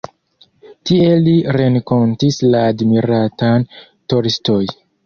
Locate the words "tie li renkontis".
0.89-2.41